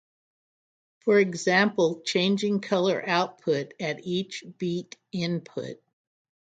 for 1.01 1.19
example 1.19 2.01
changing 2.03 2.59
colour 2.59 3.07
output 3.07 3.75
at 3.79 4.03
each 4.03 4.43
beat 4.57 4.97
input. 5.11 5.79